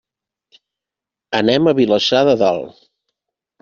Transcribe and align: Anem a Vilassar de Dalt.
Anem 1.43 1.71
a 1.73 1.77
Vilassar 1.83 2.27
de 2.33 2.39
Dalt. 2.45 2.85